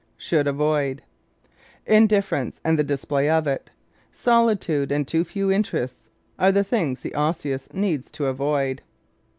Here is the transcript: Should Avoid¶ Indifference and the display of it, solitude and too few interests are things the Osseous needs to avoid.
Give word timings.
Should 0.17 0.47
Avoid¶ 0.47 1.03
Indifference 1.85 2.59
and 2.63 2.79
the 2.79 2.83
display 2.83 3.29
of 3.29 3.45
it, 3.45 3.69
solitude 4.11 4.91
and 4.91 5.07
too 5.07 5.23
few 5.23 5.51
interests 5.51 6.09
are 6.39 6.51
things 6.63 7.01
the 7.01 7.13
Osseous 7.13 7.69
needs 7.71 8.09
to 8.09 8.25
avoid. 8.25 8.81